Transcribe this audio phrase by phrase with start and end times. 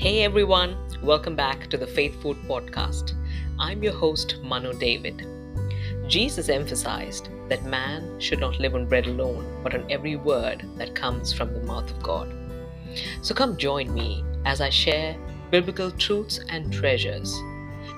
[0.00, 3.12] Hey everyone, welcome back to the Faith Food Podcast.
[3.58, 5.26] I'm your host, Manu David.
[6.08, 10.94] Jesus emphasized that man should not live on bread alone, but on every word that
[10.94, 12.32] comes from the mouth of God.
[13.20, 15.18] So come join me as I share
[15.50, 17.38] biblical truths and treasures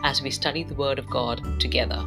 [0.02, 2.04] as we study the Word of God together.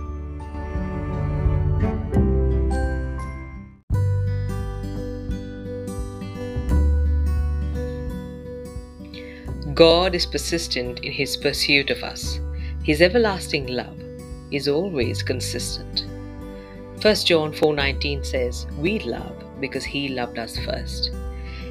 [9.75, 12.39] God is persistent in his pursuit of us.
[12.83, 13.99] His everlasting love
[14.49, 16.05] is always consistent.
[17.02, 21.11] 1 John 4:19 says, "We love because he loved us first."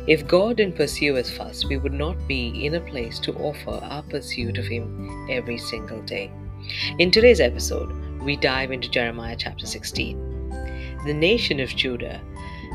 [0.07, 3.81] If God didn't pursue us first, we would not be in a place to offer
[3.83, 6.31] our pursuit of him every single day.
[6.99, 7.91] In today's episode,
[8.23, 10.19] we dive into Jeremiah chapter 16.
[11.07, 12.21] The nation of Judah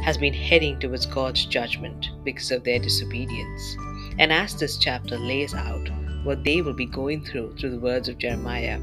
[0.02, 3.78] has been heading towards God's judgment because of their disobedience.
[4.20, 5.90] And as this chapter lays out
[6.24, 8.80] what they will be going through through the words of Jeremiah,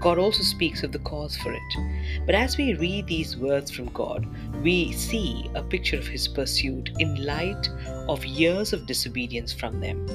[0.00, 2.22] God also speaks of the cause for it.
[2.24, 4.26] But as we read these words from God,
[4.62, 7.68] we see a picture of His pursuit in light
[8.08, 10.06] of years of disobedience from them.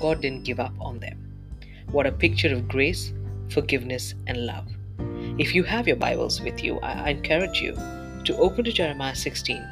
[0.00, 1.18] God didn't give up on them.
[1.90, 3.12] What a picture of grace,
[3.50, 4.66] forgiveness, and love.
[5.38, 7.74] If you have your Bibles with you, I encourage you
[8.24, 9.62] to open to Jeremiah 16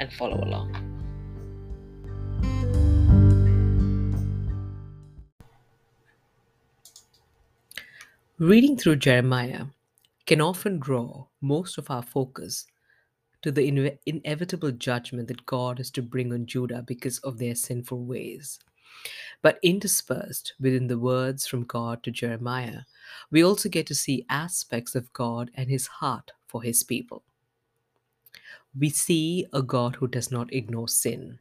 [0.00, 0.91] and follow along.
[8.42, 9.66] Reading through Jeremiah
[10.26, 12.66] can often draw most of our focus
[13.40, 17.54] to the ine- inevitable judgment that God is to bring on Judah because of their
[17.54, 18.58] sinful ways.
[19.42, 22.80] But interspersed within the words from God to Jeremiah,
[23.30, 27.22] we also get to see aspects of God and his heart for his people.
[28.76, 31.38] We see a God who does not ignore sin.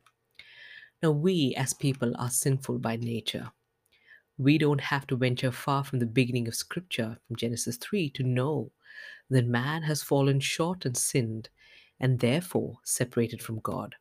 [1.01, 3.51] Now, we as people are sinful by nature
[4.37, 8.23] we don't have to venture far from the beginning of Scripture, from Genesis 3, to
[8.23, 8.71] know
[9.29, 11.49] that man has fallen short and sinned,
[11.99, 13.95] and therefore separated from God.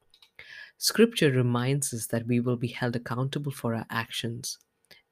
[0.79, 4.59] Scripture reminds us that we will be held accountable for our actions,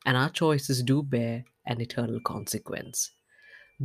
[0.06, 3.11] and our choices do bear an eternal consequence.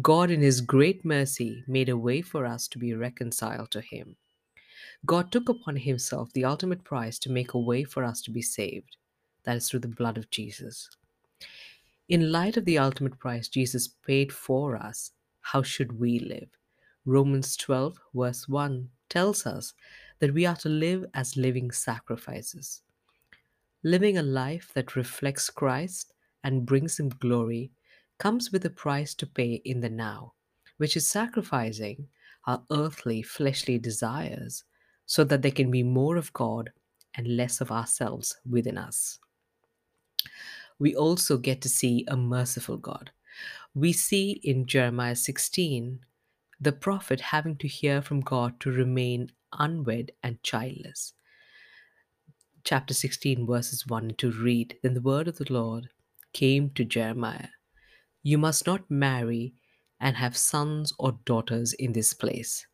[0.02, 4.16] God, in His great mercy, made a way for us to be reconciled to Him.
[5.06, 8.42] God took upon Himself the ultimate price to make a way for us to be
[8.42, 8.96] saved.
[9.44, 10.90] That is through the blood of Jesus.
[12.10, 15.12] In light of the ultimate price Jesus paid for us,
[15.42, 16.50] how should we live?
[17.06, 19.74] Romans 12, verse 1 tells us
[20.20, 22.82] that we are to live as living sacrifices.
[23.84, 27.72] Living a life that reflects Christ and brings Him glory
[28.18, 30.34] comes with a price to pay in the now,
[30.78, 32.08] which is sacrificing
[32.46, 34.64] our earthly, fleshly desires
[35.06, 36.72] so that there can be more of God
[37.16, 39.20] and less of ourselves within us
[40.80, 43.12] we also get to see a merciful God.
[43.74, 46.00] We see in Jeremiah 16
[46.60, 51.14] the prophet having to hear from God to remain unwed and childless.
[52.64, 55.90] Chapter 16, verses 1 and 2 read Then the word of the Lord
[56.32, 57.50] came to Jeremiah
[58.22, 59.54] You must not marry
[60.00, 62.66] and have sons or daughters in this place.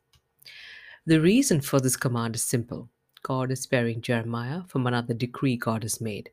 [1.06, 2.88] The reason for this command is simple
[3.22, 6.30] God is sparing Jeremiah from another decree God has made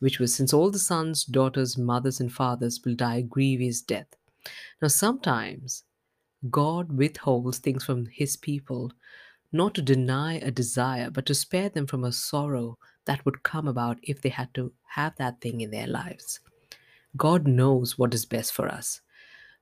[0.00, 4.08] which was since all the sons, daughters, mothers, and fathers will die a grievous death.
[4.82, 5.84] Now, sometimes
[6.50, 8.92] God withholds things from his people
[9.52, 13.68] not to deny a desire, but to spare them from a sorrow that would come
[13.68, 16.40] about if they had to have that thing in their lives.
[17.16, 19.00] God knows what is best for us.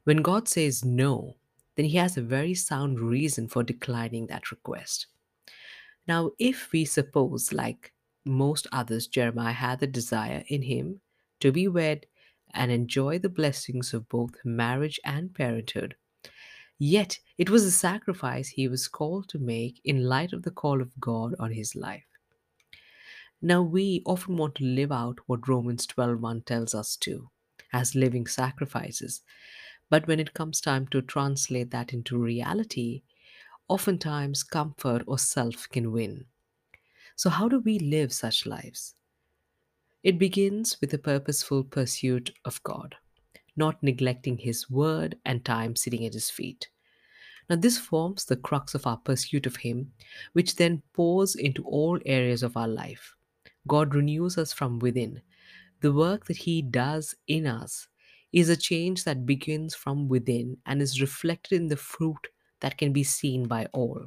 [0.04, 1.37] When God says no,
[1.77, 5.06] then he has a very sound reason for declining that request.
[6.06, 7.93] Now, if we suppose, like
[8.28, 11.00] most others, Jeremiah had the desire in him
[11.41, 12.06] to be wed
[12.53, 15.97] and enjoy the blessings of both marriage and parenthood.
[16.78, 20.81] Yet it was a sacrifice he was called to make in light of the call
[20.81, 22.07] of God on his life.
[23.42, 27.31] Now we often want to live out what Romans 12:1 tells us to
[27.72, 29.22] as living sacrifices.
[29.91, 33.03] But when it comes time to translate that into reality,
[33.69, 36.27] oftentimes comfort or self can win.
[37.18, 38.94] So, how do we live such lives?
[40.04, 42.94] It begins with a purposeful pursuit of God,
[43.56, 46.68] not neglecting His word and time sitting at His feet.
[47.50, 49.91] Now, this forms the crux of our pursuit of Him,
[50.32, 53.16] which then pours into all areas of our life.
[53.66, 55.21] God renews us from within.
[55.80, 57.88] The work that He does in us
[58.32, 62.28] is a change that begins from within and is reflected in the fruit
[62.60, 64.06] that can be seen by all.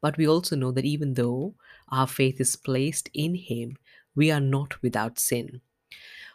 [0.00, 1.56] But we also know that even though
[1.90, 3.76] our faith is placed in Him,
[4.14, 5.60] we are not without sin.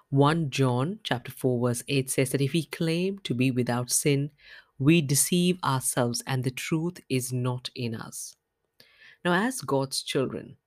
[0.10, 4.30] 1 John chapter 4 verse 8 says that if we claim to be without sin,
[4.78, 8.36] we deceive ourselves and the truth is not in us.
[9.26, 10.58] Now, as God's children,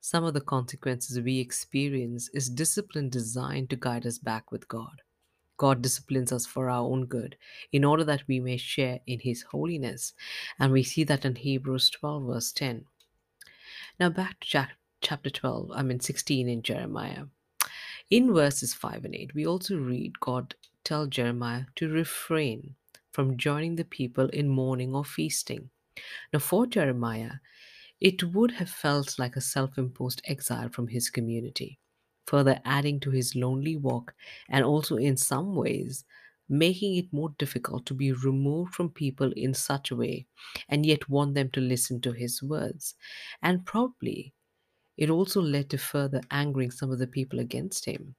[0.00, 5.02] some of the consequences we experience is discipline designed to guide us back with God.
[5.58, 7.36] God disciplines us for our own good
[7.70, 10.12] in order that we may share in His holiness.
[10.58, 12.84] And we see that in Hebrews 12, verse 10.
[14.02, 14.68] Now, back to
[15.00, 17.26] chapter 12, I mean 16 in Jeremiah.
[18.10, 22.74] In verses 5 and 8, we also read God tell Jeremiah to refrain
[23.12, 25.70] from joining the people in mourning or feasting.
[26.32, 27.34] Now, for Jeremiah,
[28.00, 31.78] it would have felt like a self imposed exile from his community
[32.26, 34.14] further adding to his lonely walk
[34.48, 36.04] and also in some ways
[36.48, 40.26] making it more difficult to be removed from people in such a way
[40.68, 42.94] and yet want them to listen to his words.
[43.42, 44.34] And probably
[44.96, 48.14] it also led to further angering some of the people against him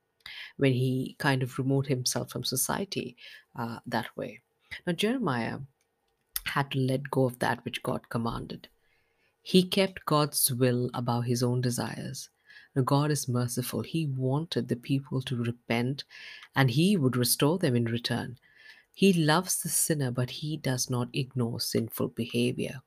[0.58, 3.16] when he kind of removed himself from society
[3.56, 4.42] uh, that way.
[4.88, 5.60] Now, Jeremiah
[6.46, 8.68] had to let go of that which God commanded.
[9.42, 12.30] He kept God's will above his own desires.
[12.82, 13.82] God is merciful.
[13.82, 16.04] He wanted the people to repent
[16.56, 18.38] and He would restore them in return.
[18.94, 22.82] He loves the sinner, but He does not ignore sinful behavior.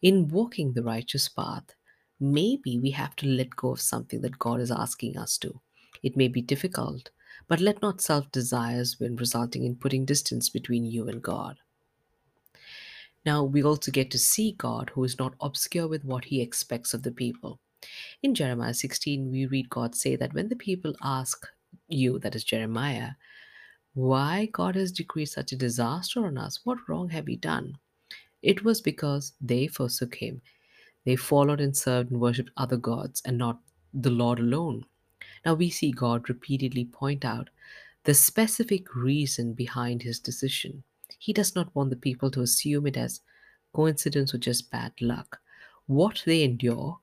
[0.00, 1.74] In walking the righteous path,
[2.18, 5.60] maybe we have to let go of something that God is asking us to.
[6.02, 7.10] It may be difficult,
[7.48, 11.58] but let not self desires win, resulting in putting distance between you and God.
[13.26, 16.94] Now, we also get to see God, who is not obscure with what he expects
[16.94, 17.60] of the people.
[18.22, 21.46] In Jeremiah 16, we read God say that when the people ask
[21.88, 23.12] you, that is Jeremiah,
[23.94, 27.76] why God has decreed such a disaster on us, what wrong have we done?
[28.42, 30.42] It was because they forsook him.
[31.04, 33.60] They followed and served and worshipped other gods and not
[33.92, 34.84] the Lord alone.
[35.44, 37.50] Now we see God repeatedly point out
[38.04, 40.82] the specific reason behind his decision.
[41.18, 43.20] He does not want the people to assume it as
[43.74, 45.40] coincidence or just bad luck.
[45.86, 46.99] What they endure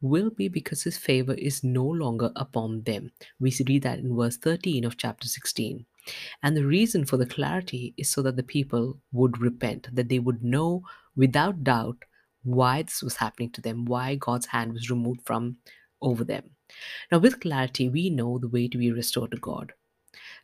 [0.00, 3.10] will be because his favor is no longer upon them.
[3.40, 5.84] We read that in verse 13 of chapter 16.
[6.42, 10.18] And the reason for the clarity is so that the people would repent, that they
[10.18, 10.82] would know
[11.16, 12.04] without doubt
[12.44, 15.56] why this was happening to them, why God's hand was removed from
[16.00, 16.50] over them.
[17.10, 19.72] Now, with clarity, we know the way to be restored to God.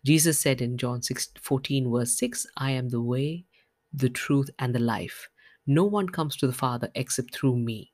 [0.04, 3.46] Jesus said in John 6, 14, verse 6, I am the way,
[3.92, 5.28] the truth, and the life.
[5.66, 7.93] No one comes to the Father except through me.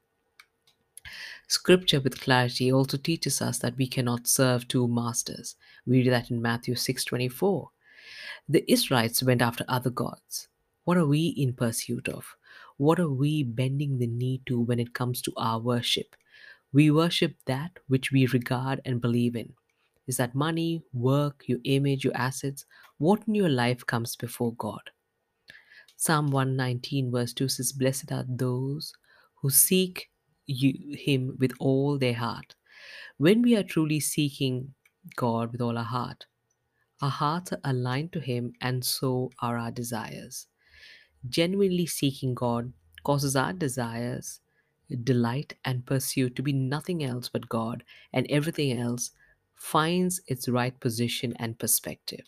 [1.50, 5.56] Scripture with clarity also teaches us that we cannot serve two masters.
[5.84, 7.70] We read that in Matthew 6:24.
[8.48, 10.46] The Israelites went after other gods.
[10.84, 12.36] What are we in pursuit of?
[12.76, 16.14] What are we bending the knee to when it comes to our worship?
[16.72, 19.52] We worship that which we regard and believe in.
[20.06, 22.64] Is that money, work, your image, your assets?
[22.98, 24.90] What in your life comes before God?
[25.96, 28.92] Psalm 119, verse 2 says, Blessed are those
[29.34, 30.10] who seek
[30.50, 32.54] you, Him with all their heart.
[33.18, 34.74] When we are truly seeking
[35.16, 36.26] God with all our heart,
[37.02, 40.46] our hearts are aligned to Him, and so are our desires.
[41.28, 42.72] Genuinely seeking God
[43.04, 44.40] causes our desires,
[45.04, 49.12] delight, and pursuit to be nothing else but God, and everything else
[49.54, 52.24] finds its right position and perspective.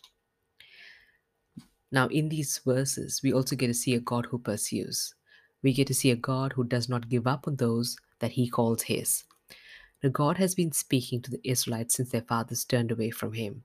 [1.91, 5.15] Now, in these verses, we also get to see a God who pursues.
[5.63, 8.49] We get to see a God who does not give up on those that he
[8.49, 9.25] calls his.
[10.03, 13.65] Now, God has been speaking to the Israelites since their fathers turned away from him.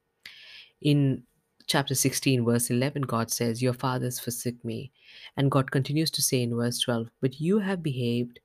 [0.82, 1.24] In
[1.68, 4.92] chapter 16, verse 11, God says, Your fathers forsook me.
[5.38, 8.40] And God continues to say in verse 12, But you have behaved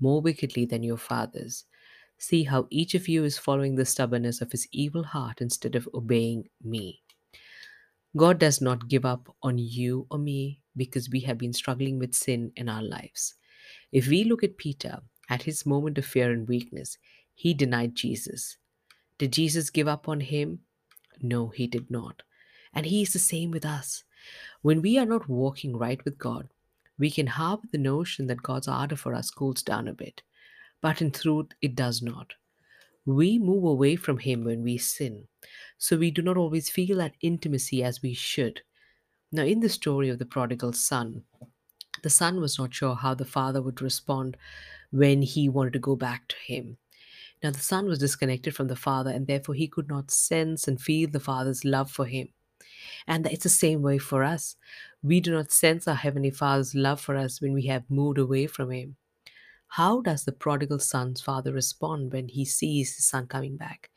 [0.00, 1.64] more wickedly than your fathers.
[2.18, 5.88] See how each of you is following the stubbornness of his evil heart instead of
[5.92, 7.02] obeying me.
[8.16, 12.14] God does not give up on you or me because we have been struggling with
[12.14, 13.34] sin in our lives.
[13.92, 16.98] If we look at Peter, at his moment of fear and weakness,
[17.34, 18.56] he denied Jesus.
[19.18, 20.60] Did Jesus give up on him?
[21.22, 22.22] No, he did not.
[22.72, 24.04] And he is the same with us.
[24.62, 26.48] When we are not walking right with God,
[26.98, 30.22] we can harbor the notion that God's ardor for us cools down a bit.
[30.80, 32.34] But in truth, it does not.
[33.06, 35.28] We move away from Him when we sin,
[35.76, 38.62] so we do not always feel that intimacy as we should.
[39.30, 41.22] Now, in the story of the prodigal son,
[42.04, 44.36] the son was not sure how the father would respond
[44.92, 46.76] when he wanted to go back to him.
[47.42, 50.80] Now, the son was disconnected from the father, and therefore he could not sense and
[50.80, 52.28] feel the father's love for him.
[53.08, 54.54] And it's the same way for us.
[55.02, 58.46] We do not sense our Heavenly Father's love for us when we have moved away
[58.46, 58.96] from Him.
[59.68, 63.90] How does the prodigal son's father respond when he sees his son coming back?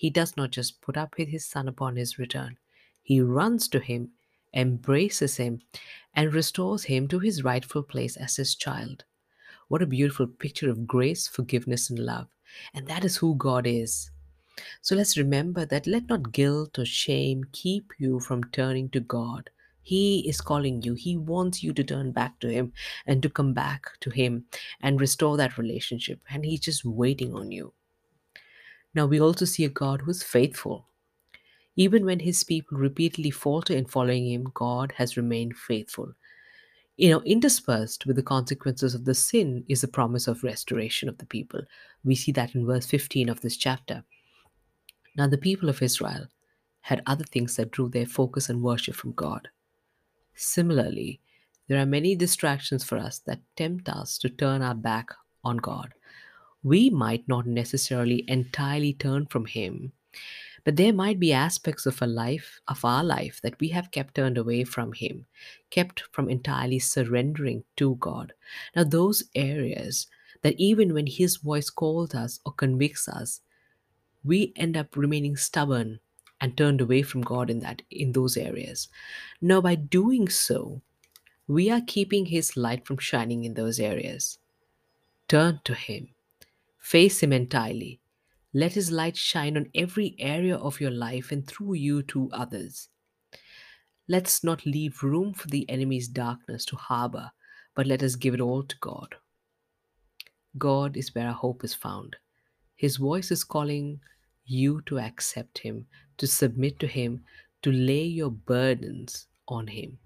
[0.00, 2.56] he does not just put up with his son upon his return,
[3.02, 4.12] he runs to him,
[4.54, 5.60] embraces him,
[6.14, 9.04] and restores him to his rightful place as his child.
[9.68, 12.26] What a beautiful picture of grace, forgiveness, and love.
[12.74, 14.10] And that is who God is.
[14.82, 19.50] So let's remember that let not guilt or shame keep you from turning to God.
[19.82, 20.94] He is calling you.
[20.94, 22.72] He wants you to turn back to Him
[23.06, 24.44] and to come back to Him
[24.80, 26.20] and restore that relationship.
[26.28, 27.72] And He's just waiting on you.
[28.94, 30.86] Now, we also see a God who's faithful.
[31.80, 36.12] Even when His people repeatedly falter in following Him, God has remained faithful.
[36.98, 41.16] You know, interspersed with the consequences of the sin is the promise of restoration of
[41.16, 41.62] the people.
[42.04, 44.04] We see that in verse 15 of this chapter.
[45.16, 46.26] Now, the people of Israel
[46.82, 49.48] had other things that drew their focus and worship from God.
[50.34, 51.18] Similarly,
[51.66, 55.08] there are many distractions for us that tempt us to turn our back
[55.44, 55.94] on God.
[56.62, 59.92] We might not necessarily entirely turn from Him,
[60.64, 64.14] but there might be aspects of a life of our life that we have kept
[64.14, 65.26] turned away from Him,
[65.70, 68.32] kept from entirely surrendering to God.
[68.74, 70.06] Now, those areas
[70.42, 73.40] that even when His voice calls us or convicts us,
[74.24, 76.00] we end up remaining stubborn
[76.40, 78.88] and turned away from God in that in those areas.
[79.40, 80.80] Now by doing so,
[81.46, 84.38] we are keeping his light from shining in those areas.
[85.28, 86.08] Turn to him.
[86.78, 87.99] Face him entirely.
[88.52, 92.88] Let his light shine on every area of your life and through you to others.
[94.08, 97.30] Let's not leave room for the enemy's darkness to harbor,
[97.76, 99.14] but let us give it all to God.
[100.58, 102.16] God is where our hope is found.
[102.74, 104.00] His voice is calling
[104.44, 105.86] you to accept Him,
[106.18, 107.22] to submit to Him,
[107.62, 109.98] to lay your burdens on Him.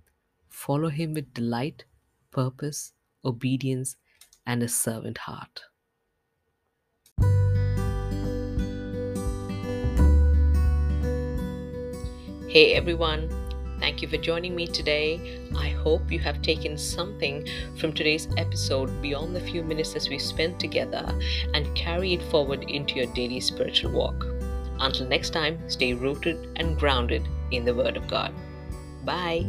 [0.50, 1.84] Follow Him with delight,
[2.30, 2.92] purpose,
[3.24, 3.96] obedience,
[4.46, 5.62] and a servant heart.
[12.54, 13.28] Hey everyone,
[13.80, 15.40] thank you for joining me today.
[15.58, 17.44] I hope you have taken something
[17.80, 21.04] from today's episode beyond the few minutes as we spent together
[21.52, 24.24] and carry it forward into your daily spiritual walk.
[24.78, 28.32] Until next time, stay rooted and grounded in the Word of God.
[29.04, 29.44] Bye.